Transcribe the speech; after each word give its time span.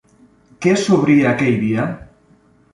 Què 0.65 0.73
s'obria 0.85 1.29
aquell 1.35 1.55
dia? 1.67 1.87